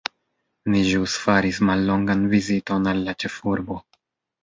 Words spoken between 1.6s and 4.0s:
mallongan viziton al la ĉefurbo.